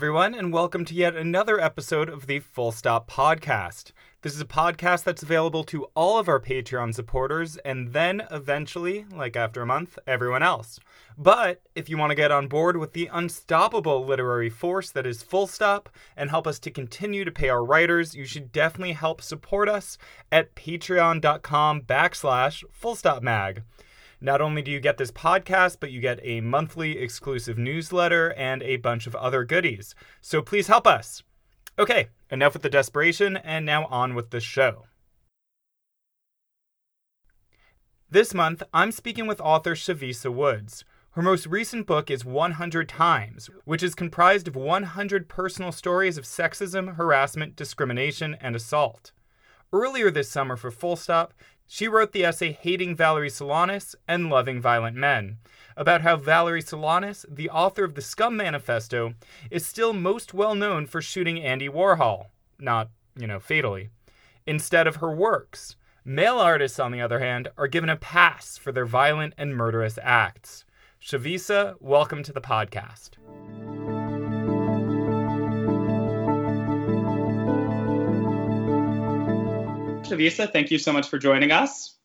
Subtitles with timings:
[0.00, 3.92] everyone, and welcome to yet another episode of the Full Stop Podcast.
[4.22, 9.04] This is a podcast that's available to all of our Patreon supporters, and then eventually,
[9.12, 10.80] like after a month, everyone else.
[11.18, 15.22] But if you want to get on board with the unstoppable literary force that is
[15.22, 19.20] Full Stop and help us to continue to pay our writers, you should definitely help
[19.20, 19.98] support us
[20.32, 23.64] at patreon.com backslash fullstopmag.
[24.20, 28.62] Not only do you get this podcast, but you get a monthly exclusive newsletter and
[28.62, 29.94] a bunch of other goodies.
[30.20, 31.22] So please help us.
[31.78, 34.84] Okay, enough with the desperation, and now on with the show.
[38.10, 40.84] This month, I'm speaking with author Chavisa Woods.
[41.12, 46.24] Her most recent book is 100 Times, which is comprised of 100 personal stories of
[46.24, 49.12] sexism, harassment, discrimination, and assault.
[49.72, 51.32] Earlier this summer for Full Stop,
[51.72, 55.36] she wrote the essay Hating Valerie Solanas and Loving Violent Men,
[55.76, 59.14] about how Valerie Solanas, the author of the Scum Manifesto,
[59.52, 62.26] is still most well known for shooting Andy Warhol,
[62.58, 63.88] not, you know, fatally,
[64.48, 65.76] instead of her works.
[66.04, 69.96] Male artists, on the other hand, are given a pass for their violent and murderous
[70.02, 70.64] acts.
[71.00, 73.10] Chavisa, welcome to the podcast.
[80.10, 81.96] Chavisa, thank you so much for joining us.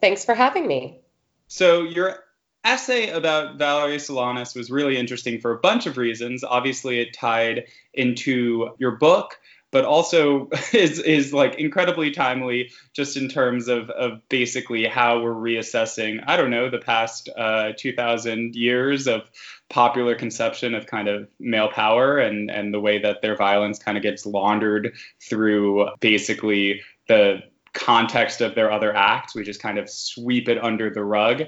[0.00, 1.00] Thanks for having me.
[1.46, 2.18] So, your
[2.64, 6.42] essay about Valerie Solanas was really interesting for a bunch of reasons.
[6.42, 9.38] Obviously, it tied into your book,
[9.70, 15.34] but also is is like incredibly timely just in terms of of basically how we're
[15.34, 19.30] reassessing I don't know the past uh, 2,000 years of
[19.68, 23.96] popular conception of kind of male power and and the way that their violence kind
[23.96, 27.42] of gets laundered through basically the
[27.76, 29.34] context of their other acts.
[29.34, 31.42] We just kind of sweep it under the rug.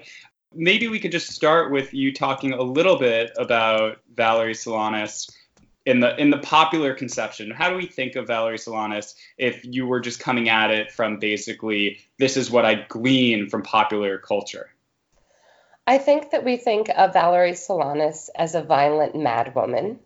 [0.54, 5.30] Maybe we could just start with you talking a little bit about Valerie Solanas
[5.88, 7.50] in the in the popular conception.
[7.50, 11.18] How do we think of Valerie Solanas if you were just coming at it from
[11.18, 14.68] basically this is what I glean from popular culture?
[15.86, 19.96] I think that we think of Valerie Solanas as a violent madwoman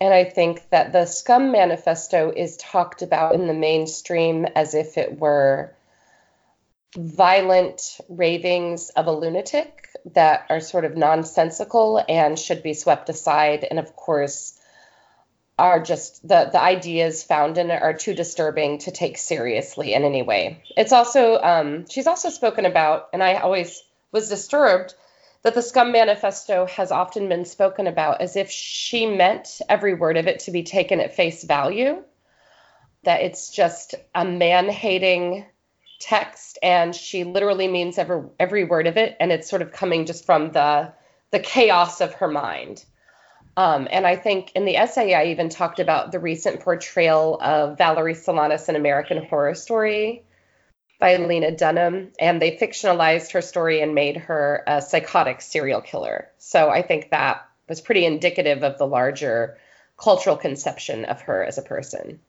[0.00, 4.98] and I think that the Scum Manifesto is talked about in the mainstream as if
[4.98, 5.76] it were
[6.96, 13.64] violent ravings of a lunatic that are sort of nonsensical and should be swept aside.
[13.70, 14.58] And of course,
[15.58, 20.04] are just the, the ideas found in it are too disturbing to take seriously in
[20.04, 20.62] any way.
[20.76, 24.94] It's also, um, she's also spoken about, and I always was disturbed
[25.42, 30.16] that the Scum Manifesto has often been spoken about as if she meant every word
[30.16, 32.02] of it to be taken at face value,
[33.04, 35.44] that it's just a man hating
[36.00, 40.06] text and she literally means every every word of it and it's sort of coming
[40.06, 40.92] just from the
[41.30, 42.84] the chaos of her mind
[43.56, 47.78] um, and I think in the essay I even talked about the recent portrayal of
[47.78, 50.24] Valerie Solanas in American Horror Story
[50.98, 56.30] by Lena Dunham, and they fictionalized her story and made her a psychotic serial killer.
[56.38, 59.58] So I think that was pretty indicative of the larger
[59.96, 62.20] cultural conception of her as a person.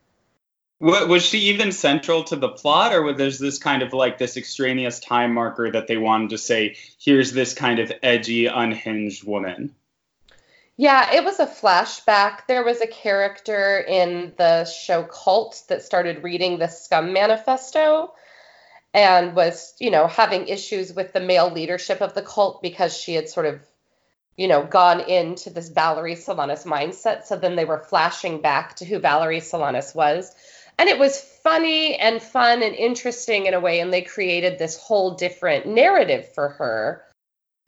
[0.78, 4.36] Was she even central to the plot, or was there this kind of like this
[4.36, 9.74] extraneous time marker that they wanted to say, here's this kind of edgy, unhinged woman?
[10.78, 12.46] Yeah, it was a flashback.
[12.46, 18.12] There was a character in the show Cult that started reading the Scum Manifesto
[18.92, 23.14] and was, you know, having issues with the male leadership of the cult because she
[23.14, 23.60] had sort of,
[24.36, 27.24] you know, gone into this Valerie Solanas mindset.
[27.24, 30.34] So then they were flashing back to who Valerie Solanas was.
[30.78, 33.80] And it was funny and fun and interesting in a way.
[33.80, 37.02] And they created this whole different narrative for her.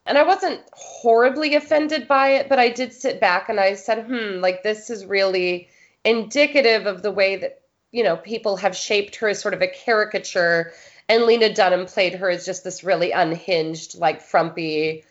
[0.08, 4.06] And I wasn't horribly offended by it, but I did sit back and I said,
[4.06, 5.69] hmm, like this is really
[6.02, 7.60] indicative of the way that,
[7.92, 10.72] you know, people have shaped her as sort of a caricature
[11.08, 15.05] and Lena Dunham played her as just this really unhinged, like frumpy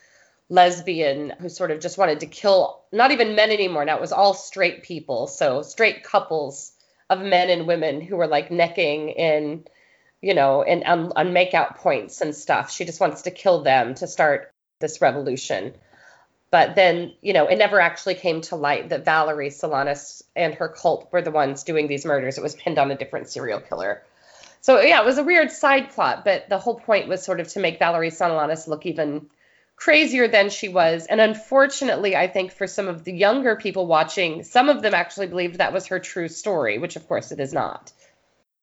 [0.50, 3.84] lesbian who sort of just wanted to kill not even men anymore.
[3.84, 6.72] Now it was all straight people, so straight couples
[7.10, 9.66] of men and women who were like necking in,
[10.22, 12.72] you know, and on, on makeout points and stuff.
[12.72, 15.74] She just wants to kill them to start this revolution.
[16.50, 20.70] But then, you know, it never actually came to light that Valerie Solanas and her
[20.70, 22.38] cult were the ones doing these murders.
[22.38, 24.02] It was pinned on a different serial killer.
[24.62, 27.48] So yeah, it was a weird side plot, but the whole point was sort of
[27.50, 29.28] to make Valerie Solanas look even
[29.76, 31.06] crazier than she was.
[31.06, 35.28] And unfortunately, I think for some of the younger people watching, some of them actually
[35.28, 37.92] believed that was her true story, which of course it is not.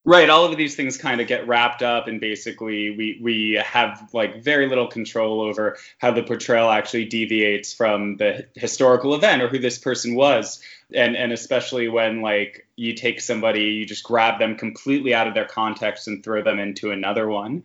[0.06, 4.10] Right, all of these things kind of get wrapped up, and basically we we have
[4.12, 9.48] like very little control over how the portrayal actually deviates from the historical event or
[9.48, 10.60] who this person was,
[10.92, 15.32] and and especially when like you take somebody, you just grab them completely out of
[15.32, 17.64] their context and throw them into another one.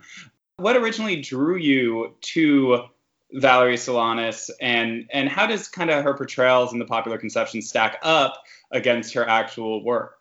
[0.55, 2.85] What originally drew you to
[3.33, 7.99] Valerie Solanas, and and how does kind of her portrayals in the popular conception stack
[8.01, 10.18] up against her actual work?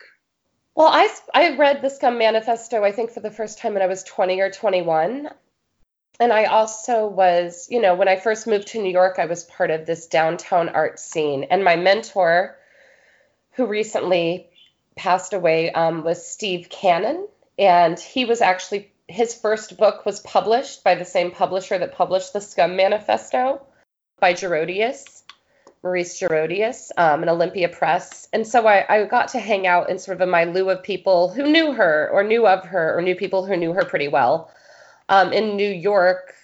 [0.79, 3.89] Well, I, I read the Scum Manifesto, I think, for the first time when I
[3.89, 5.29] was 20 or 21.
[6.21, 9.43] And I also was, you know, when I first moved to New York, I was
[9.43, 11.43] part of this downtown art scene.
[11.51, 12.57] And my mentor,
[13.55, 14.51] who recently
[14.95, 17.27] passed away, um, was Steve Cannon.
[17.59, 22.33] And he was actually, his first book was published by the same publisher that published
[22.33, 23.67] the Scum Manifesto
[24.21, 25.18] by Girodias.
[25.83, 28.29] Maurice Girodias um, Olympia Press.
[28.33, 31.31] And so I, I, got to hang out in sort of a milieu of people
[31.31, 34.51] who knew her or knew of her or knew people who knew her pretty well.
[35.09, 36.35] Um, in New York,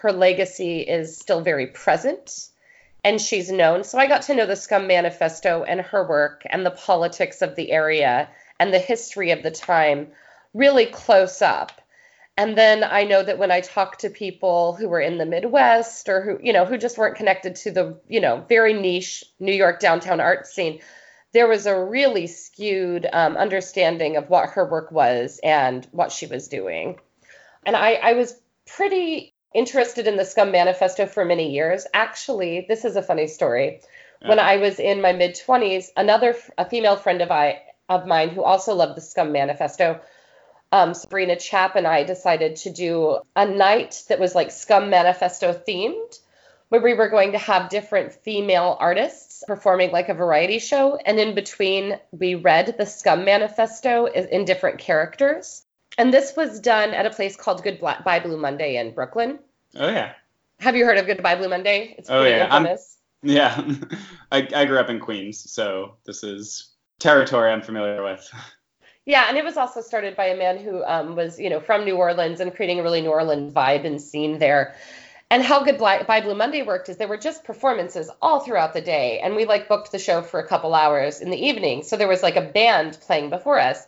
[0.00, 2.48] her legacy is still very present
[3.04, 3.84] and she's known.
[3.84, 7.56] So I got to know the Scum Manifesto and her work and the politics of
[7.56, 8.28] the area
[8.60, 10.08] and the history of the time
[10.54, 11.81] really close up.
[12.36, 16.08] And then I know that when I talk to people who were in the Midwest
[16.08, 19.52] or who, you know, who just weren't connected to the, you know, very niche New
[19.52, 20.80] York downtown art scene,
[21.32, 26.26] there was a really skewed um, understanding of what her work was and what she
[26.26, 26.98] was doing.
[27.64, 31.86] And I, I was pretty interested in the Scum Manifesto for many years.
[31.92, 33.80] Actually, this is a funny story.
[34.22, 34.28] Yeah.
[34.28, 38.30] When I was in my mid 20s, another a female friend of I of mine
[38.30, 40.00] who also loved the Scum Manifesto
[40.72, 45.52] um, Sabrina Chap and I decided to do a night that was like Scum Manifesto
[45.52, 46.18] themed,
[46.70, 50.96] where we were going to have different female artists performing like a variety show.
[50.96, 55.62] And in between, we read the Scum Manifesto in different characters.
[55.98, 59.38] And this was done at a place called Goodbye Blue Monday in Brooklyn.
[59.76, 60.14] Oh, yeah.
[60.60, 61.94] Have you heard of Goodbye Blue Monday?
[61.98, 62.44] It's oh, yeah.
[62.44, 62.96] infamous.
[63.22, 63.74] I'm, yeah.
[64.32, 68.26] I, I grew up in Queens, so this is territory I'm familiar with.
[69.04, 71.84] Yeah, and it was also started by a man who um, was, you know, from
[71.84, 74.76] New Orleans and creating a really New Orleans vibe and scene there.
[75.28, 79.18] And how Goodbye Blue Monday worked is there were just performances all throughout the day,
[79.18, 81.82] and we like booked the show for a couple hours in the evening.
[81.82, 83.82] So there was like a band playing before us.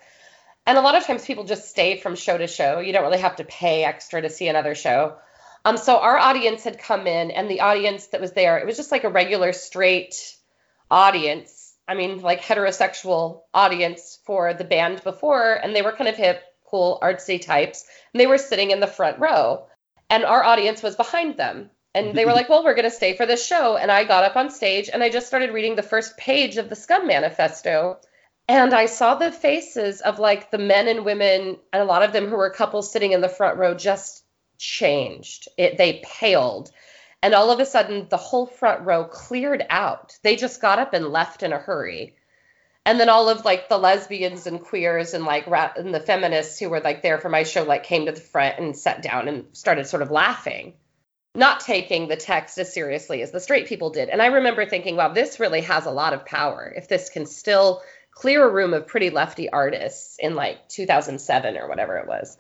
[0.67, 2.81] And a lot of times people just stay from show to show.
[2.81, 5.17] You don't really have to pay extra to see another show.
[5.67, 8.77] Um, so our audience had come in, and the audience that was there, it was
[8.77, 10.35] just like a regular straight
[10.91, 11.54] audience
[11.87, 16.43] I mean, like heterosexual audience for the band before, and they were kind of hip,
[16.65, 19.67] cool, artsy types, and they were sitting in the front row,
[20.09, 21.71] and our audience was behind them.
[21.95, 23.77] And they were like, well, we're going to stay for this show.
[23.77, 26.69] And I got up on stage and I just started reading the first page of
[26.69, 27.99] the Scum Manifesto.
[28.49, 32.13] And I saw the faces of like the men and women, and a lot of
[32.13, 34.23] them who were couples sitting in the front row just
[34.59, 35.49] changed.
[35.57, 36.71] It, they paled
[37.25, 40.19] and all of a sudden, the whole front row cleared out.
[40.23, 42.17] They just got up and left in a hurry.
[42.85, 46.69] And then all of like the lesbians and queers and like and the feminists who
[46.69, 49.47] were like there for my show like came to the front and sat down and
[49.53, 50.75] started sort of laughing,
[51.35, 54.11] not taking the text as seriously as the straight people did.
[54.11, 57.25] And I remember thinking, wow, this really has a lot of power if this can
[57.25, 57.81] still
[58.11, 62.37] clear a room of pretty lefty artists in like 2007 or whatever it was.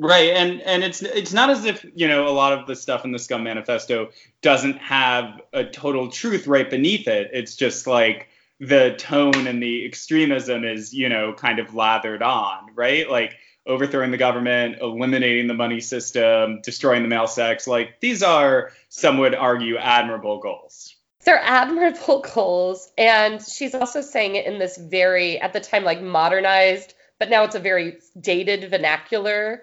[0.00, 3.04] Right, and and it's it's not as if you know a lot of the stuff
[3.04, 4.10] in the Scum Manifesto
[4.42, 7.30] doesn't have a total truth right beneath it.
[7.32, 12.74] It's just like the tone and the extremism is you know kind of lathered on,
[12.74, 13.08] right?
[13.08, 13.36] Like
[13.66, 17.66] overthrowing the government, eliminating the money system, destroying the male sex.
[17.66, 20.96] Like these are, some would argue, admirable goals.
[21.24, 26.02] They're admirable goals, and she's also saying it in this very, at the time, like
[26.02, 29.62] modernized, but now it's a very dated vernacular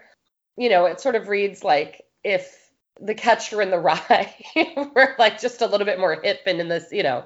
[0.57, 2.57] you know, it sort of reads like if
[2.99, 4.33] the catcher in the rye
[4.95, 7.25] were like just a little bit more hip and in this, you know,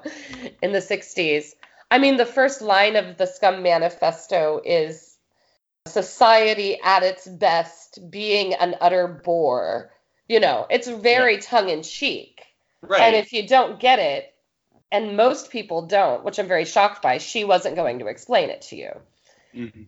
[0.62, 1.54] in the 60s.
[1.90, 5.16] I mean, the first line of the Scum Manifesto is
[5.86, 9.92] society at its best being an utter bore.
[10.28, 11.40] You know, it's very yeah.
[11.40, 12.42] tongue in cheek.
[12.82, 13.02] Right.
[13.02, 14.32] And if you don't get it,
[14.90, 18.62] and most people don't, which I'm very shocked by, she wasn't going to explain it
[18.62, 18.90] to you.
[19.54, 19.82] Mm-hmm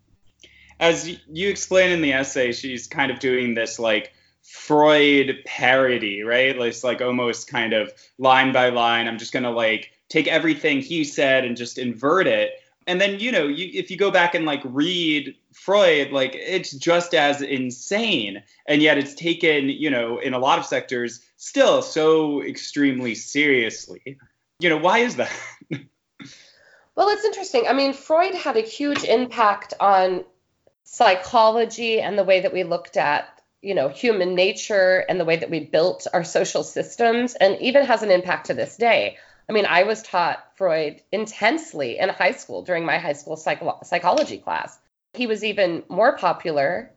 [0.80, 6.56] as you explain in the essay, she's kind of doing this like Freud parody, right?
[6.56, 9.06] It's like almost kind of line by line.
[9.06, 12.52] I'm just gonna like take everything he said and just invert it.
[12.86, 16.72] And then you know, you, if you go back and like read Freud, like it's
[16.72, 21.82] just as insane, and yet it's taken, you know, in a lot of sectors still
[21.82, 24.18] so extremely seriously.
[24.60, 25.32] You know, why is that?
[26.94, 27.66] well, it's interesting.
[27.68, 30.24] I mean, Freud had a huge impact on
[30.90, 33.28] psychology and the way that we looked at
[33.60, 37.84] you know human nature and the way that we built our social systems and even
[37.84, 39.18] has an impact to this day.
[39.48, 43.80] I mean i was taught freud intensely in high school during my high school psycho-
[43.84, 44.78] psychology class.
[45.12, 46.90] He was even more popular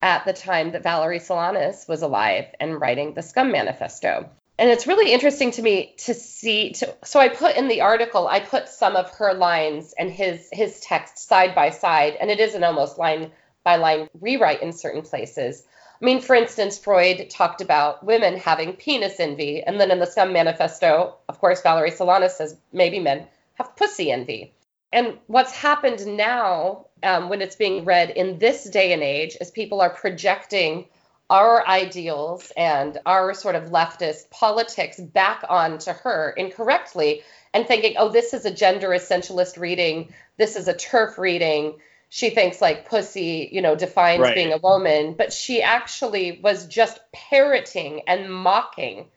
[0.00, 4.86] at the time that valerie solanas was alive and writing the scum manifesto and it's
[4.86, 8.68] really interesting to me to see to so i put in the article i put
[8.68, 12.64] some of her lines and his his text side by side and it is an
[12.64, 13.30] almost line
[13.64, 15.64] by line rewrite in certain places
[16.00, 20.06] I mean, for instance, Freud talked about women having penis envy, and then in the
[20.06, 24.52] Scum Manifesto, of course, Valerie Solanas says maybe men have pussy envy.
[24.92, 29.50] And what's happened now, um, when it's being read in this day and age, is
[29.50, 30.86] people are projecting
[31.28, 38.10] our ideals and our sort of leftist politics back onto her incorrectly and thinking, oh,
[38.10, 41.74] this is a gender essentialist reading, this is a TERF reading
[42.08, 44.34] she thinks like pussy, you know, defines right.
[44.34, 49.08] being a woman, but she actually was just parroting and mocking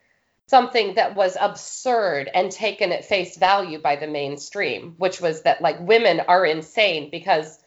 [0.48, 5.62] something that was absurd and taken at face value by the mainstream, which was that
[5.62, 7.60] like women are insane because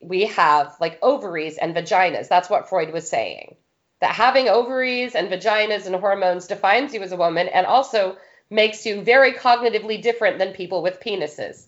[0.00, 2.28] we have like ovaries and vaginas.
[2.28, 3.56] That's what Freud was saying.
[4.00, 8.16] That having ovaries and vaginas and hormones defines you as a woman and also
[8.50, 11.66] makes you very cognitively different than people with penises.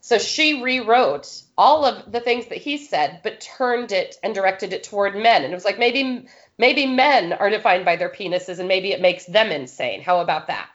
[0.00, 4.72] So she rewrote all of the things that he said, but turned it and directed
[4.72, 5.42] it toward men.
[5.44, 9.00] And it was like maybe maybe men are defined by their penises, and maybe it
[9.00, 10.00] makes them insane.
[10.00, 10.70] How about that?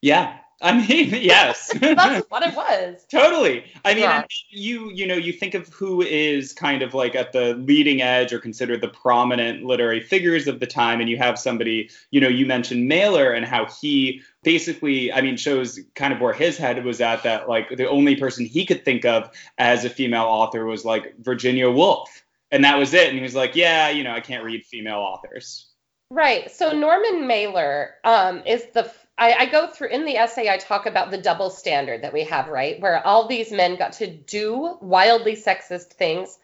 [0.00, 1.72] Yeah, I mean, yes.
[1.80, 3.06] That's what it was.
[3.10, 3.64] totally.
[3.82, 4.24] I mean, yeah.
[4.50, 8.30] you you know, you think of who is kind of like at the leading edge
[8.34, 12.28] or considered the prominent literary figures of the time, and you have somebody, you know,
[12.28, 16.84] you mentioned Mailer and how he basically, I mean, shows kind of where his head
[16.84, 17.22] was at.
[17.22, 21.14] That like the only person he could think of as a female author was like
[21.20, 23.08] Virginia Woolf, and that was it.
[23.08, 25.70] And he was like, yeah, you know, I can't read female authors.
[26.10, 26.50] Right.
[26.50, 30.86] So Norman Mailer um, is the I, I, go through in the essay, I talk
[30.86, 32.80] about the double standard that we have, right?
[32.80, 36.38] Where all these men got to do wildly sexist things,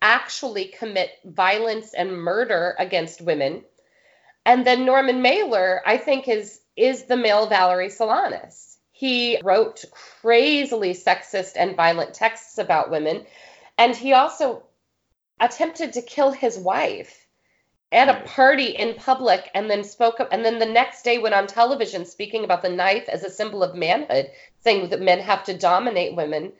[0.00, 3.62] actually commit violence and murder against women.
[4.46, 8.76] And then Norman Mailer, I think, is is the male Valerie Solanas.
[8.90, 13.26] He wrote crazily sexist and violent texts about women.
[13.76, 14.64] And he also
[15.38, 17.23] attempted to kill his wife
[17.94, 21.34] at a party in public and then spoke up and then the next day went
[21.34, 24.28] on television speaking about the knife as a symbol of manhood
[24.60, 26.52] saying that men have to dominate women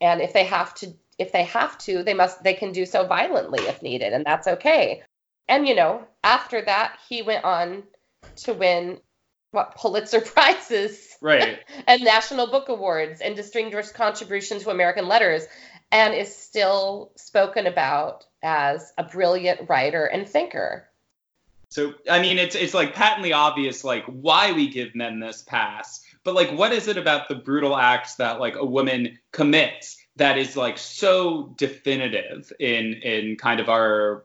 [0.00, 3.06] and if they have to if they have to they must they can do so
[3.06, 5.02] violently if needed and that's okay.
[5.48, 7.84] And you know after that he went on
[8.38, 8.98] to win
[9.52, 11.60] what Pulitzer prizes right.
[11.86, 15.46] and national book awards and distinguished contribution to American letters
[15.92, 20.88] and is still spoken about as a brilliant writer and thinker.
[21.68, 26.02] So I mean it's it's like patently obvious like why we give men this pass.
[26.24, 30.38] But like what is it about the brutal acts that like a woman commits that
[30.38, 34.24] is like so definitive in in kind of our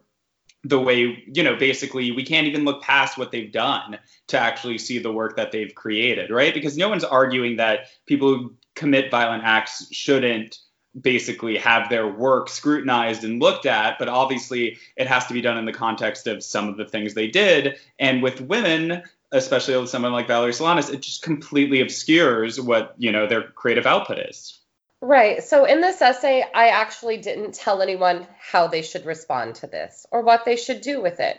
[0.64, 3.96] the way you know basically we can't even look past what they've done
[4.26, 8.28] to actually see the work that they've created right because no one's arguing that people
[8.28, 10.58] who commit violent acts shouldn't
[10.98, 15.58] basically have their work scrutinized and looked at, but obviously it has to be done
[15.58, 17.76] in the context of some of the things they did.
[17.98, 19.02] And with women,
[19.32, 23.86] especially with someone like Valerie Solanas, it just completely obscures what, you know, their creative
[23.86, 24.58] output is.
[25.00, 25.44] Right.
[25.44, 30.06] So in this essay, I actually didn't tell anyone how they should respond to this
[30.10, 31.38] or what they should do with it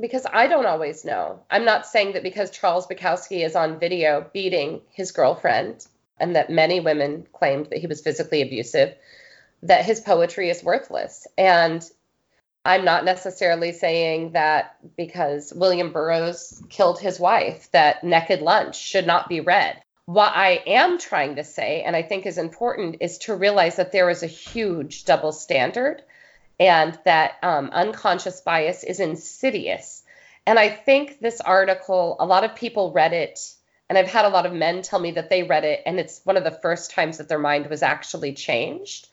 [0.00, 1.40] because I don't always know.
[1.50, 5.86] I'm not saying that because Charles Bukowski is on video beating his girlfriend
[6.18, 8.94] and that many women claimed that he was physically abusive,
[9.62, 11.26] that his poetry is worthless.
[11.36, 11.82] And
[12.64, 19.06] I'm not necessarily saying that because William Burroughs killed his wife, that Naked Lunch should
[19.06, 19.82] not be read.
[20.06, 23.92] What I am trying to say, and I think is important, is to realize that
[23.92, 26.02] there is a huge double standard
[26.60, 30.02] and that um, unconscious bias is insidious.
[30.46, 33.38] And I think this article, a lot of people read it
[33.88, 36.20] and I've had a lot of men tell me that they read it and it's
[36.24, 39.08] one of the first times that their mind was actually changed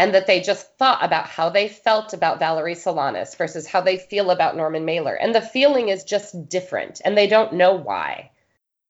[0.00, 3.98] and that they just thought about how they felt about Valerie Solanas versus how they
[3.98, 5.14] feel about Norman Mailer.
[5.14, 8.30] And the feeling is just different and they don't know why.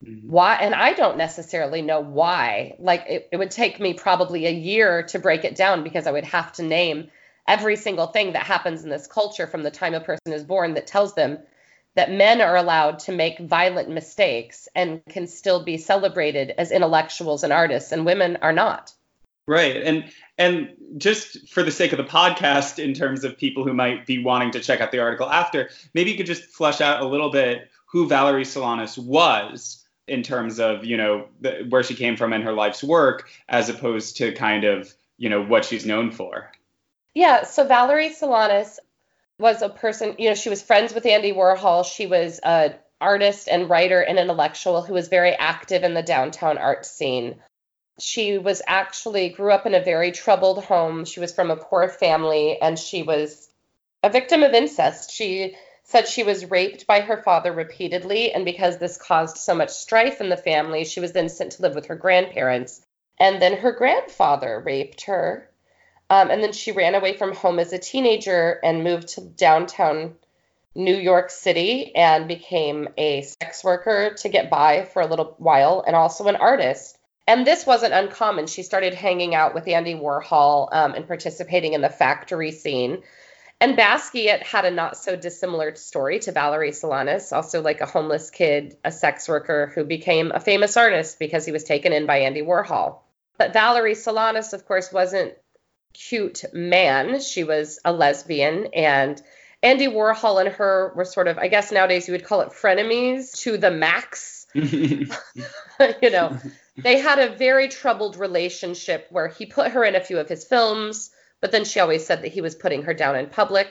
[0.05, 0.31] Mm-hmm.
[0.31, 0.55] Why?
[0.55, 2.77] And I don't necessarily know why.
[2.79, 6.13] Like it, it would take me probably a year to break it down because I
[6.13, 7.11] would have to name
[7.47, 10.75] every single thing that happens in this culture from the time a person is born
[10.75, 11.39] that tells them
[11.95, 17.43] that men are allowed to make violent mistakes and can still be celebrated as intellectuals
[17.43, 18.93] and artists, and women are not.
[19.47, 19.77] Right.
[19.79, 20.05] And
[20.39, 24.23] and just for the sake of the podcast, in terms of people who might be
[24.23, 27.31] wanting to check out the article after, maybe you could just flesh out a little
[27.31, 32.33] bit who Valerie Solanas was in terms of, you know, the, where she came from
[32.33, 36.51] and her life's work, as opposed to kind of, you know, what she's known for.
[37.15, 37.43] Yeah.
[37.43, 38.79] So Valerie Solanas
[39.41, 41.85] was a person, you know, she was friends with Andy Warhol.
[41.85, 46.59] She was a artist and writer and intellectual who was very active in the downtown
[46.59, 47.41] art scene
[48.01, 51.05] she was actually grew up in a very troubled home.
[51.05, 53.49] She was from a poor family and she was
[54.03, 55.13] a victim of incest.
[55.13, 59.71] She said she was raped by her father repeatedly, and because this caused so much
[59.71, 62.81] strife in the family, she was then sent to live with her grandparents.
[63.19, 65.50] And then her grandfather raped her.
[66.11, 70.17] Um, and then she ran away from home as a teenager and moved to downtown
[70.75, 75.83] New York City and became a sex worker to get by for a little while
[75.87, 76.99] and also an artist
[77.31, 78.49] and this wasn't uncommon.
[78.49, 83.05] She started hanging out with Andy Warhol um, and participating in the factory scene.
[83.61, 88.31] And Basquiat had a not so dissimilar story to Valerie Solanas, also like a homeless
[88.31, 92.23] kid, a sex worker who became a famous artist because he was taken in by
[92.23, 92.99] Andy Warhol.
[93.39, 95.35] But Valerie Solanas, of course, wasn't
[95.93, 97.21] cute man.
[97.21, 99.21] She was a lesbian and
[99.63, 103.37] Andy Warhol and her were sort of, I guess nowadays you would call it frenemies
[103.41, 104.47] to the max.
[104.55, 105.07] you
[106.11, 106.39] know,
[106.77, 110.45] they had a very troubled relationship where he put her in a few of his
[110.45, 113.71] films, but then she always said that he was putting her down in public.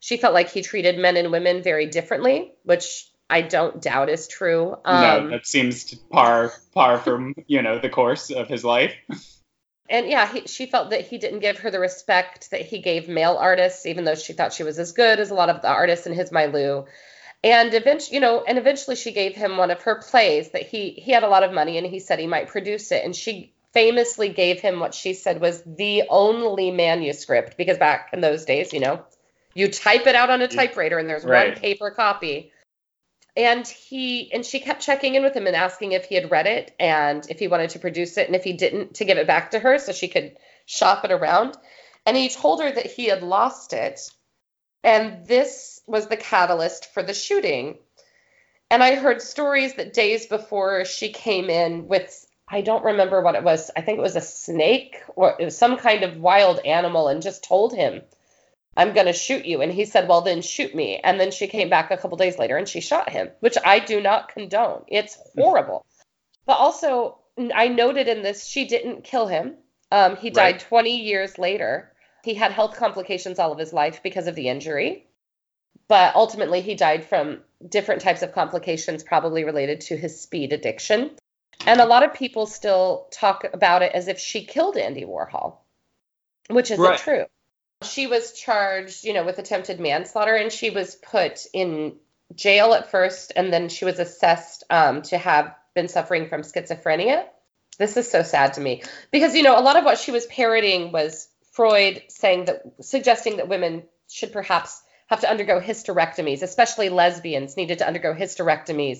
[0.00, 4.26] She felt like he treated men and women very differently, which I don't doubt is
[4.26, 4.76] true.
[4.84, 8.94] Um, no, that seems to par par from you know the course of his life.
[9.92, 13.08] And yeah, he, she felt that he didn't give her the respect that he gave
[13.08, 15.68] male artists, even though she thought she was as good as a lot of the
[15.68, 16.84] artists in his milieu
[17.44, 20.90] and eventually you know and eventually she gave him one of her plays that he
[20.90, 23.04] he had a lot of money and he said he might produce it.
[23.04, 28.20] And she famously gave him what she said was the only manuscript because back in
[28.20, 29.02] those days you know
[29.54, 31.54] you type it out on a typewriter and there's right.
[31.54, 32.51] one paper copy
[33.36, 36.46] and he and she kept checking in with him and asking if he had read
[36.46, 39.26] it and if he wanted to produce it and if he didn't to give it
[39.26, 41.56] back to her so she could shop it around
[42.04, 44.10] and he told her that he had lost it
[44.84, 47.78] and this was the catalyst for the shooting.
[48.70, 53.34] And I heard stories that days before she came in with, I don't remember what
[53.34, 53.70] it was.
[53.76, 57.22] I think it was a snake or it was some kind of wild animal and
[57.22, 58.02] just told him,
[58.76, 59.60] I'm going to shoot you.
[59.60, 60.98] And he said, Well, then shoot me.
[61.02, 63.78] And then she came back a couple days later and she shot him, which I
[63.78, 64.84] do not condone.
[64.88, 65.84] It's horrible.
[66.46, 67.18] but also,
[67.54, 69.56] I noted in this, she didn't kill him.
[69.90, 70.60] Um, he died right.
[70.60, 71.92] 20 years later.
[72.24, 75.06] He had health complications all of his life because of the injury,
[75.88, 81.10] but ultimately he died from different types of complications, probably related to his speed addiction.
[81.66, 85.56] And a lot of people still talk about it as if she killed Andy Warhol,
[86.48, 86.98] which isn't right.
[86.98, 87.26] true.
[87.82, 91.96] She was charged, you know, with attempted manslaughter, and she was put in
[92.34, 97.24] jail at first, and then she was assessed um, to have been suffering from schizophrenia.
[97.78, 100.26] This is so sad to me because, you know, a lot of what she was
[100.26, 106.88] parroting was Freud saying that suggesting that women should perhaps have to undergo hysterectomies, especially
[106.88, 108.98] lesbians needed to undergo hysterectomies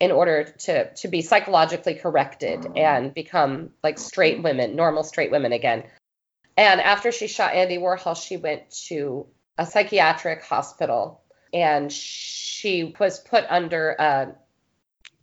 [0.00, 5.52] in order to to be psychologically corrected and become like straight women, normal straight women
[5.52, 5.84] again.
[6.56, 9.26] And after she shot Andy Warhol, she went to
[9.58, 14.34] a psychiatric hospital and she was put under a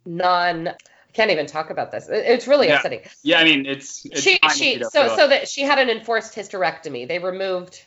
[0.05, 0.69] non
[1.09, 2.07] I can't even talk about this.
[2.07, 2.75] It's really yeah.
[2.75, 3.01] upsetting.
[3.23, 7.07] Yeah, I mean, it's, it's she she so so that she had an enforced hysterectomy.
[7.07, 7.83] They removed,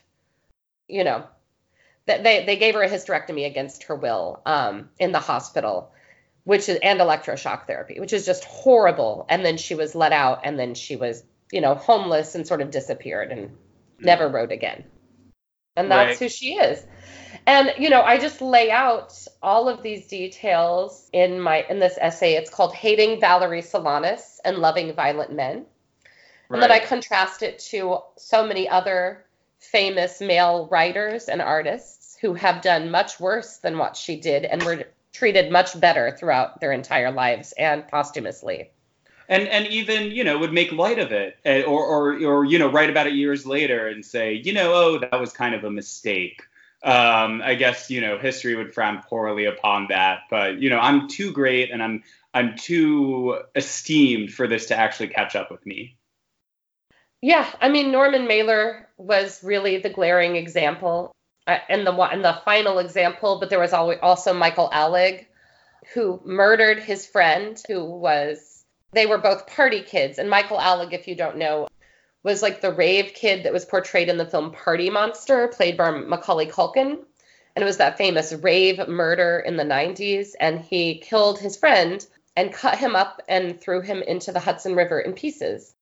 [0.88, 1.24] you know,
[2.06, 5.92] that they they gave her a hysterectomy against her will um, in the hospital,
[6.42, 9.24] which is and electroshock therapy, which is just horrible.
[9.28, 12.60] And then she was let out, and then she was you know homeless and sort
[12.60, 13.54] of disappeared and mm.
[14.00, 14.84] never wrote again.
[15.76, 16.18] And that's right.
[16.18, 16.84] who she is.
[17.46, 21.98] And you know, I just lay out all of these details in my in this
[22.00, 22.34] essay.
[22.34, 25.66] It's called Hating Valerie Solanas and Loving Violent Men.
[26.48, 26.56] Right.
[26.56, 29.24] And then I contrast it to so many other
[29.58, 34.62] famous male writers and artists who have done much worse than what she did and
[34.62, 38.70] were treated much better throughout their entire lives and posthumously
[39.28, 42.58] and and even you know would make light of it eh, or or or you
[42.58, 45.64] know write about it years later and say you know oh that was kind of
[45.64, 46.42] a mistake
[46.84, 51.08] um, I guess you know history would frown poorly upon that, but you know I'm
[51.08, 52.02] too great and I'm
[52.34, 55.96] I'm too esteemed for this to actually catch up with me.
[57.20, 61.12] Yeah, I mean Norman Mailer was really the glaring example,
[61.46, 63.38] uh, and the and the final example.
[63.38, 65.26] But there was also Michael Alig,
[65.94, 68.51] who murdered his friend, who was
[68.92, 70.18] they were both party kids.
[70.18, 71.68] And Michael Alig, if you don't know,
[72.22, 75.90] was like the rave kid that was portrayed in the film Party Monster, played by
[75.90, 76.98] Macaulay Culkin.
[77.54, 80.30] And it was that famous rave murder in the 90s.
[80.38, 84.74] And he killed his friend and cut him up and threw him into the Hudson
[84.74, 85.74] River in pieces.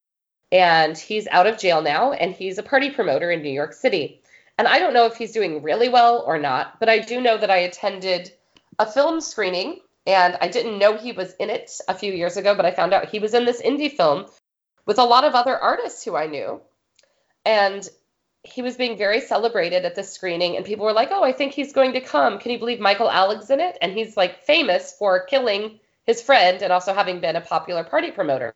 [0.51, 4.23] And he's out of jail now and he's a party promoter in New York City.
[4.59, 7.39] And I don't know if he's doing really well or not, but I do know
[7.39, 8.33] that I attended
[8.79, 12.55] a film screening and I didn't know he was in it a few years ago,
[12.55, 14.27] but I found out he was in this indie film
[14.87, 16.61] with a lot of other artists who I knew.
[17.45, 17.89] And
[18.43, 21.53] he was being very celebrated at the screening, and people were like, Oh, I think
[21.53, 22.39] he's going to come.
[22.39, 23.77] Can you believe Michael Alig's in it?
[23.83, 28.11] And he's like famous for killing his friend and also having been a popular party
[28.11, 28.55] promoter.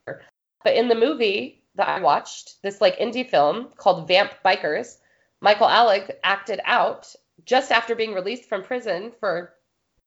[0.64, 4.96] But in the movie that I watched, this like indie film called Vamp Bikers,
[5.40, 9.52] Michael Alig acted out just after being released from prison for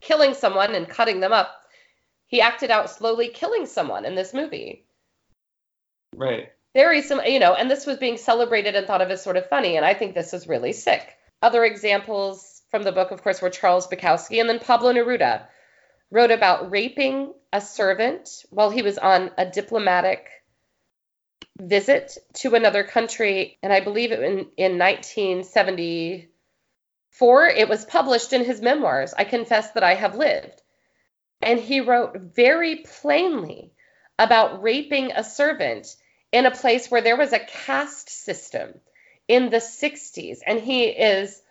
[0.01, 1.51] killing someone and cutting them up.
[2.27, 4.85] He acted out slowly killing someone in this movie.
[6.15, 6.49] Right.
[6.73, 9.49] Very similar, you know, and this was being celebrated and thought of as sort of
[9.49, 11.15] funny, and I think this is really sick.
[11.41, 15.47] Other examples from the book, of course, were Charles Bukowski and then Pablo Neruda
[16.11, 20.29] wrote about raping a servant while he was on a diplomatic
[21.59, 26.29] visit to another country, and I believe in in 1970
[27.17, 30.61] for it was published in his memoirs, I Confess That I Have Lived.
[31.41, 33.71] And he wrote very plainly
[34.19, 35.87] about raping a servant
[36.31, 38.79] in a place where there was a caste system
[39.27, 40.39] in the 60s.
[40.45, 41.41] And he is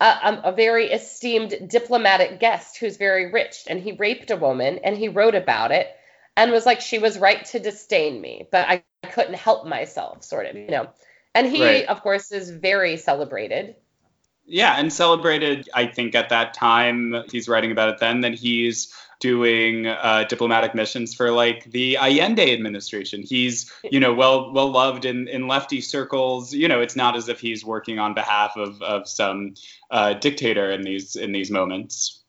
[0.00, 3.64] a, a, very esteemed diplomatic guest who's very rich.
[3.66, 5.88] And he raped a woman and he wrote about it
[6.36, 10.22] and was like, she was right to disdain me, but I, I couldn't help myself,
[10.22, 10.90] sort of, you know.
[11.34, 11.86] And he, right.
[11.86, 13.74] of course, is very celebrated
[14.50, 18.90] yeah, and celebrated, I think, at that time, he's writing about it then, that he's
[19.20, 23.22] doing uh, diplomatic missions for like the Allende administration.
[23.22, 26.54] He's you know well well loved in in lefty circles.
[26.54, 29.54] You know, it's not as if he's working on behalf of of some
[29.90, 32.22] uh, dictator in these in these moments.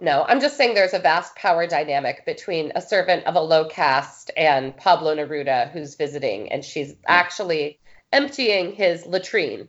[0.00, 3.64] No, I'm just saying there's a vast power dynamic between a servant of a low
[3.68, 7.80] caste and Pablo Neruda, who's visiting, and she's actually
[8.12, 9.68] emptying his latrine,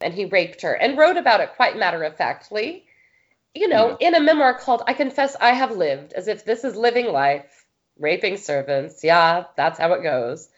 [0.00, 2.84] and he raped her and wrote about it quite matter of factly
[3.54, 6.76] you know, in a memoir called I Confess I Have Lived, as if this is
[6.76, 7.64] living life,
[7.98, 9.02] raping servants.
[9.02, 10.48] Yeah, that's how it goes.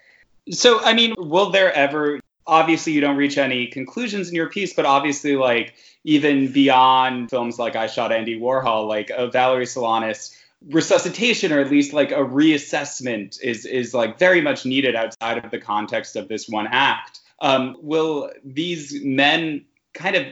[0.50, 4.74] So, I mean, will there ever, obviously, you don't reach any conclusions in your piece,
[4.74, 5.74] but obviously, like,
[6.04, 10.36] even beyond films like I Shot Andy Warhol, like a Valerie Solanas
[10.68, 15.50] resuscitation or at least like a reassessment is is like very much needed outside of
[15.50, 17.19] the context of this one act.
[17.40, 20.26] Um, will these men kind of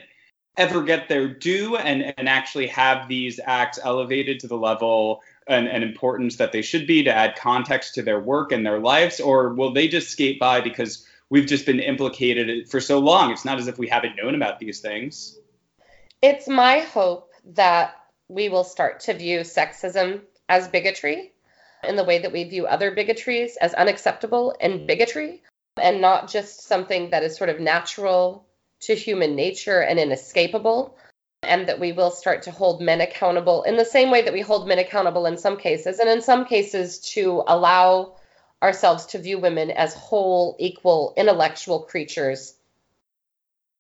[0.59, 5.69] ever get their due and, and actually have these acts elevated to the level and,
[5.69, 9.21] and, importance that they should be to add context to their work and their lives?
[9.21, 13.31] Or will they just skate by because we've just been implicated for so long?
[13.31, 15.39] It's not as if we haven't known about these things.
[16.21, 17.95] It's my hope that
[18.27, 21.33] we will start to view sexism as bigotry
[21.85, 25.43] in the way that we view other bigotries as unacceptable and bigotry
[25.81, 28.47] and not just something that is sort of natural
[28.81, 30.97] to human nature and inescapable,
[31.43, 34.41] and that we will start to hold men accountable in the same way that we
[34.41, 38.17] hold men accountable in some cases, and in some cases to allow
[38.63, 42.55] ourselves to view women as whole, equal, intellectual creatures.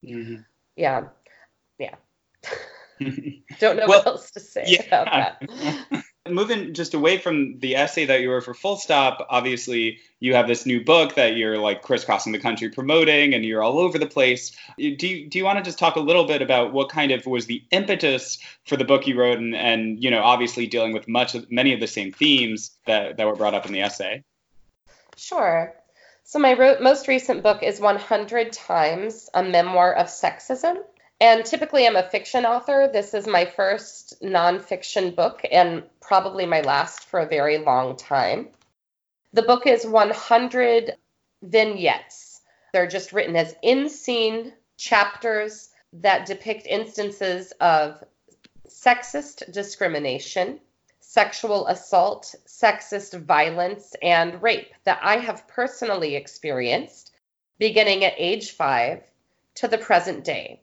[0.04, 0.42] Mm-hmm.
[0.76, 1.08] Yeah.
[1.78, 1.96] Yeah.
[3.60, 4.82] Don't know well, what else to say yeah.
[4.86, 6.04] about that.
[6.30, 10.48] moving just away from the essay that you were for Full Stop, obviously you have
[10.48, 14.06] this new book that you're like crisscrossing the country promoting, and you're all over the
[14.06, 14.56] place.
[14.76, 17.24] Do you, do you want to just talk a little bit about what kind of
[17.26, 21.08] was the impetus for the book you wrote, and, and you know obviously dealing with
[21.08, 24.24] much of, many of the same themes that that were brought up in the essay?
[25.16, 25.74] Sure.
[26.24, 30.76] So my most recent book is 100 Times: A Memoir of Sexism.
[31.20, 32.88] And typically, I'm a fiction author.
[32.92, 38.48] This is my first nonfiction book and probably my last for a very long time.
[39.32, 40.94] The book is 100
[41.42, 42.40] vignettes.
[42.72, 48.04] They're just written as in scene chapters that depict instances of
[48.68, 50.60] sexist discrimination,
[51.00, 57.12] sexual assault, sexist violence, and rape that I have personally experienced
[57.58, 59.02] beginning at age five
[59.56, 60.60] to the present day.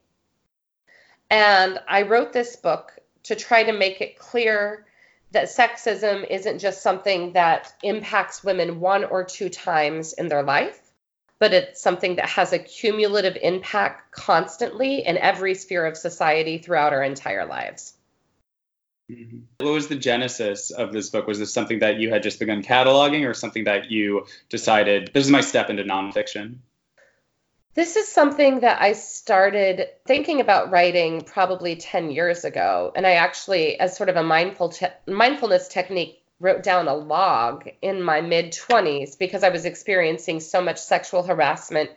[1.30, 4.86] And I wrote this book to try to make it clear
[5.32, 10.80] that sexism isn't just something that impacts women one or two times in their life,
[11.40, 16.94] but it's something that has a cumulative impact constantly in every sphere of society throughout
[16.94, 17.94] our entire lives.
[19.12, 19.40] Mm-hmm.
[19.60, 21.28] What was the genesis of this book?
[21.28, 25.26] Was this something that you had just begun cataloging or something that you decided this
[25.26, 26.58] is my step into nonfiction?
[27.76, 32.94] This is something that I started thinking about writing probably 10 years ago.
[32.96, 37.68] And I actually, as sort of a mindful te- mindfulness technique, wrote down a log
[37.82, 41.90] in my mid 20s because I was experiencing so much sexual harassment,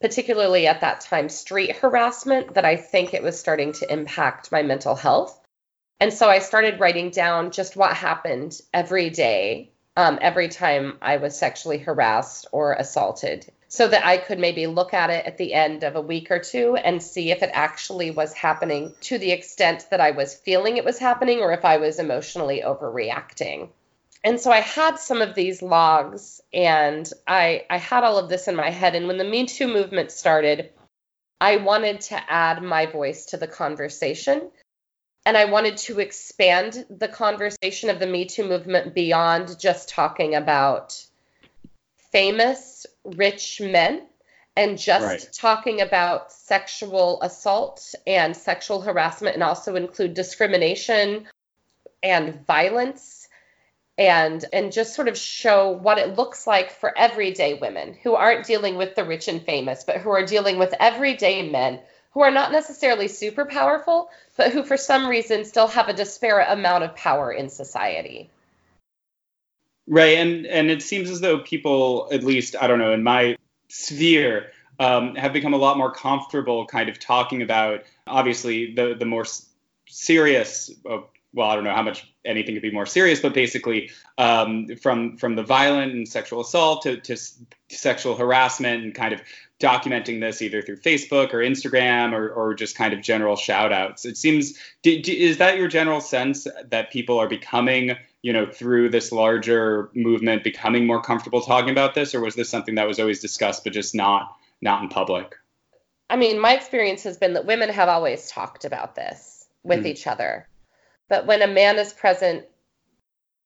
[0.00, 4.62] particularly at that time, street harassment, that I think it was starting to impact my
[4.62, 5.36] mental health.
[5.98, 11.16] And so I started writing down just what happened every day, um, every time I
[11.16, 15.52] was sexually harassed or assaulted so that I could maybe look at it at the
[15.52, 19.30] end of a week or two and see if it actually was happening to the
[19.30, 23.68] extent that I was feeling it was happening or if I was emotionally overreacting.
[24.24, 28.48] And so I had some of these logs and I I had all of this
[28.48, 30.72] in my head and when the Me Too movement started,
[31.40, 34.50] I wanted to add my voice to the conversation
[35.26, 40.34] and I wanted to expand the conversation of the Me Too movement beyond just talking
[40.34, 41.04] about
[42.10, 44.02] famous rich men
[44.56, 45.28] and just right.
[45.32, 51.26] talking about sexual assault and sexual harassment and also include discrimination
[52.02, 53.28] and violence
[53.96, 58.46] and and just sort of show what it looks like for everyday women who aren't
[58.46, 61.80] dealing with the rich and famous but who are dealing with everyday men
[62.12, 66.50] who are not necessarily super powerful but who for some reason still have a disparate
[66.50, 68.30] amount of power in society
[69.90, 73.38] Right, and and it seems as though people, at least I don't know, in my
[73.68, 79.06] sphere, um, have become a lot more comfortable, kind of talking about obviously the the
[79.06, 79.24] more
[79.88, 80.70] serious.
[80.88, 80.98] Uh,
[81.32, 85.16] well, I don't know how much anything could be more serious, but basically um, from
[85.16, 87.16] from the violent and sexual assault to, to
[87.70, 89.22] sexual harassment and kind of
[89.58, 94.04] documenting this either through Facebook or Instagram or, or just kind of general shout outs.
[94.04, 98.46] It seems, do, do, is that your general sense that people are becoming you know,
[98.46, 102.88] through this larger movement becoming more comfortable talking about this, or was this something that
[102.88, 105.36] was always discussed but just not not in public?
[106.10, 109.86] I mean, my experience has been that women have always talked about this with mm
[109.86, 110.48] each other.
[111.08, 112.44] But when a man is present,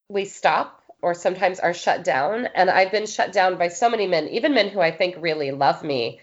[0.09, 2.47] we stop or sometimes are shut down.
[2.47, 5.51] And I've been shut down by so many men, even men who I think really
[5.51, 6.21] love me,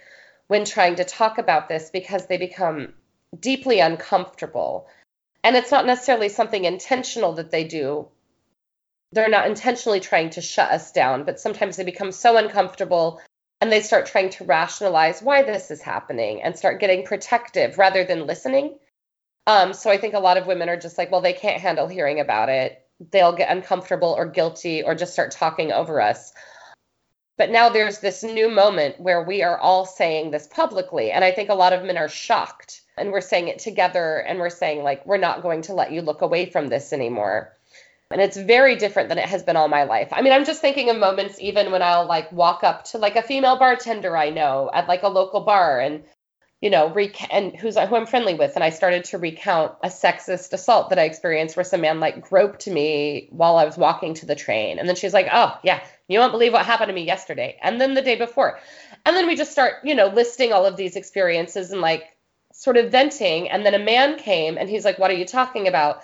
[0.48, 2.94] when trying to talk about this because they become
[3.38, 4.88] deeply uncomfortable.
[5.44, 8.08] And it's not necessarily something intentional that they do,
[9.12, 13.22] they're not intentionally trying to shut us down, but sometimes they become so uncomfortable
[13.62, 18.04] and they start trying to rationalize why this is happening and start getting protective rather
[18.04, 18.78] than listening.
[19.48, 21.88] Um, so I think a lot of women are just like, well, they can't handle
[21.88, 22.86] hearing about it.
[23.12, 26.32] They'll get uncomfortable or guilty or just start talking over us.
[27.38, 31.12] But now there's this new moment where we are all saying this publicly.
[31.12, 34.40] And I think a lot of men are shocked and we're saying it together and
[34.40, 37.58] we're saying, like, we're not going to let you look away from this anymore.
[38.12, 40.10] And it's very different than it has been all my life.
[40.12, 43.16] I mean, I'm just thinking of moments even when I'll like walk up to like
[43.16, 46.04] a female bartender I know at like a local bar and
[46.62, 49.88] you know, rec- and who's who I'm friendly with, and I started to recount a
[49.88, 54.14] sexist assault that I experienced, where some man like groped me while I was walking
[54.16, 56.94] to the train, and then she's like, "Oh yeah, you won't believe what happened to
[56.94, 58.60] me yesterday," and then the day before,
[59.06, 62.04] and then we just start, you know, listing all of these experiences and like
[62.52, 65.68] sort of venting, and then a man came and he's like, "What are you talking
[65.68, 66.04] about?"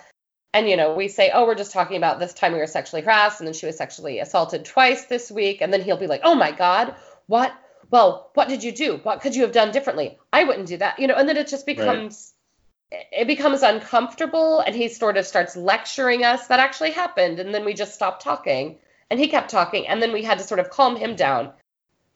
[0.56, 3.02] And you know we say oh we're just talking about this time we were sexually
[3.02, 5.60] harassed and then she was sexually assaulted twice this week.
[5.60, 6.94] And then he'll be like oh my god
[7.26, 7.52] what?
[7.90, 8.98] Well what did you do?
[9.02, 10.18] What could you have done differently?
[10.32, 12.32] I wouldn't do that you know and then it just becomes
[12.90, 13.04] right.
[13.12, 16.46] it becomes uncomfortable and he sort of starts lecturing us.
[16.46, 18.78] That actually happened and then we just stopped talking
[19.10, 21.52] and he kept talking and then we had to sort of calm him down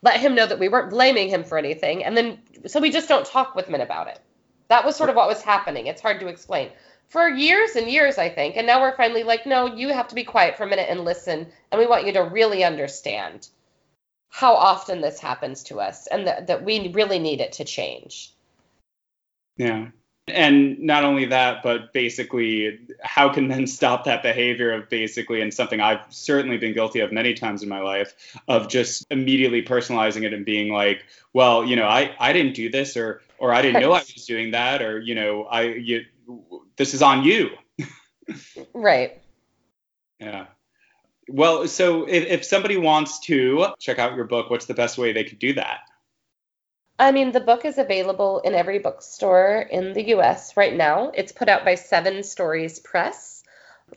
[0.02, 3.06] let him know that we weren't blaming him for anything and then so we just
[3.06, 4.18] don't talk with men about it.
[4.68, 5.88] That was sort of what was happening.
[5.88, 6.70] It's hard to explain
[7.10, 8.56] for years and years, I think.
[8.56, 11.04] And now we're finally like, no, you have to be quiet for a minute and
[11.04, 11.46] listen.
[11.70, 13.48] And we want you to really understand
[14.30, 18.32] how often this happens to us and that, that we really need it to change.
[19.56, 19.88] Yeah.
[20.28, 25.52] And not only that, but basically, how can men stop that behavior of basically, and
[25.52, 30.22] something I've certainly been guilty of many times in my life, of just immediately personalizing
[30.22, 33.60] it and being like, well, you know, I, I didn't do this, or or I
[33.60, 36.04] didn't know I was doing that, or you know, I you
[36.80, 37.50] this is on you.
[38.72, 39.20] right.
[40.18, 40.46] Yeah.
[41.28, 45.12] Well, so if, if somebody wants to check out your book, what's the best way
[45.12, 45.80] they could do that?
[46.98, 51.12] I mean, the book is available in every bookstore in the US right now.
[51.14, 53.44] It's put out by Seven Stories Press.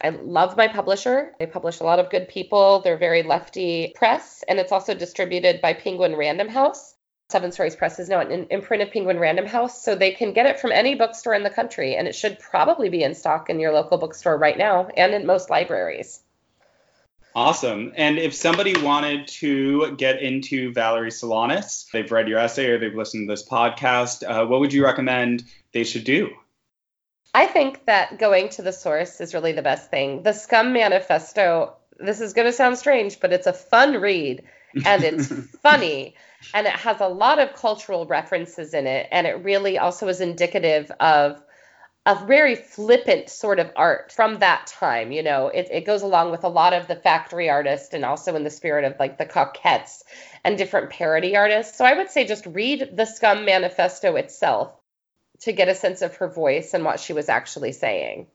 [0.02, 1.32] I love my publisher.
[1.39, 2.82] They publish a lot of good people.
[2.82, 6.93] They're very lefty press, and it's also distributed by Penguin Random House.
[7.30, 10.46] Seven Stories Press is now an imprint of Penguin Random House, so they can get
[10.46, 13.60] it from any bookstore in the country, and it should probably be in stock in
[13.60, 16.22] your local bookstore right now and in most libraries.
[17.36, 17.94] Awesome.
[17.96, 22.94] And if somebody wanted to get into Valerie Solanas, they've read your essay or they've
[22.94, 26.30] listened to this podcast, uh, what would you recommend they should do?
[27.34, 30.22] I think that going to the source is really the best thing.
[30.22, 34.44] The Scum Manifesto, this is going to sound strange, but it's a fun read
[34.86, 35.28] and it's
[35.62, 36.16] funny
[36.54, 39.08] and it has a lot of cultural references in it.
[39.12, 41.42] And it really also is indicative of
[42.06, 45.12] a very flippant sort of art from that time.
[45.12, 48.36] You know, it, it goes along with a lot of the factory artists and also
[48.36, 50.04] in the spirit of like the Cockettes
[50.44, 51.78] and different parody artists.
[51.78, 54.76] So I would say just read the Scum Manifesto itself
[55.42, 58.28] to get a sense of her voice and what she was actually saying.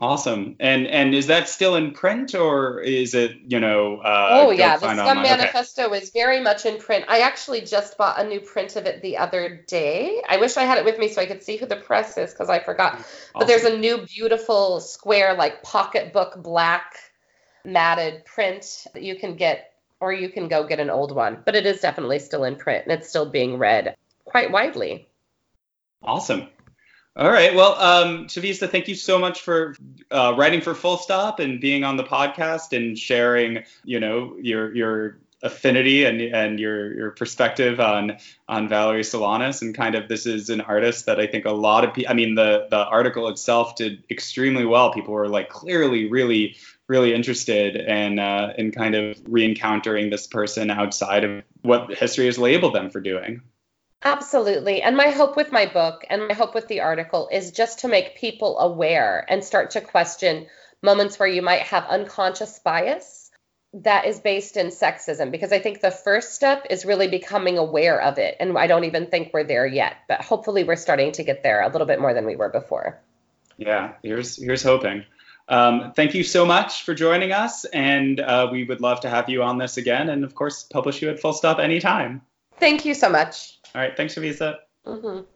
[0.00, 0.56] Awesome.
[0.58, 4.76] And and is that still in print or is it, you know, uh, Oh yeah,
[4.76, 5.98] the Scum Manifesto okay.
[5.98, 7.04] is very much in print.
[7.08, 10.20] I actually just bought a new print of it the other day.
[10.28, 12.32] I wish I had it with me so I could see who the press is
[12.32, 12.94] because I forgot.
[12.94, 13.04] Awesome.
[13.34, 16.96] But there's a new beautiful square like pocketbook black
[17.64, 21.42] matted print that you can get or you can go get an old one.
[21.44, 25.06] But it is definitely still in print and it's still being read quite widely.
[26.02, 26.48] Awesome.
[27.14, 27.54] All right.
[27.54, 29.76] Well, um, thank you so much for
[30.10, 34.74] uh, writing for Full Stop and being on the podcast and sharing, you know, your
[34.74, 38.16] your affinity and and your your perspective on
[38.48, 41.84] on Valerie Solanas and kind of this is an artist that I think a lot
[41.84, 42.10] of people.
[42.10, 44.92] I mean, the the article itself did extremely well.
[44.94, 46.56] People were like clearly really
[46.88, 52.38] really interested in uh, in kind of re-encountering this person outside of what history has
[52.38, 53.42] labeled them for doing.
[54.04, 54.82] Absolutely.
[54.82, 57.88] And my hope with my book and my hope with the article is just to
[57.88, 60.46] make people aware and start to question
[60.82, 63.30] moments where you might have unconscious bias
[63.74, 68.00] that is based in sexism because I think the first step is really becoming aware
[68.00, 68.36] of it.
[68.38, 71.62] And I don't even think we're there yet, but hopefully we're starting to get there
[71.62, 73.00] a little bit more than we were before.
[73.56, 75.04] Yeah, here's here's hoping.
[75.48, 79.28] Um, thank you so much for joining us, and uh, we would love to have
[79.28, 82.22] you on this again, and of course, publish you at Full Stop anytime.
[82.58, 83.58] Thank you so much.
[83.74, 83.96] All right.
[83.96, 84.56] Thanks, Chavisa.
[84.86, 85.31] Mm-hmm.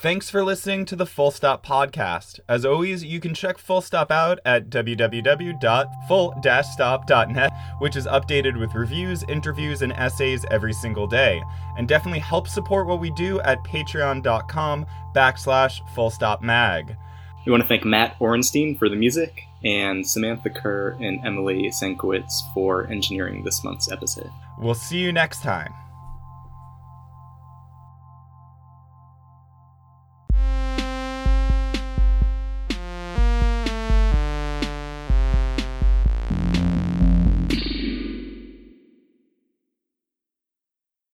[0.00, 2.38] Thanks for listening to the Full Stop podcast.
[2.48, 9.24] As always, you can check Full Stop out at www.full-stop.net, which is updated with reviews,
[9.24, 11.42] interviews, and essays every single day.
[11.76, 16.96] And definitely help support what we do at patreon.com backslash fullstopmag.
[17.44, 22.42] We want to thank Matt Orenstein for the music and Samantha Kerr and Emily Sankowitz
[22.54, 24.30] for engineering this month's episode.
[24.60, 25.74] We'll see you next time.